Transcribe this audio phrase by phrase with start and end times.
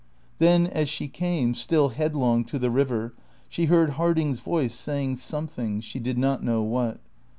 [0.39, 3.13] Then as she came, still headlong, to the river,
[3.47, 6.99] she heard Harding's voice saying something, she did not know what.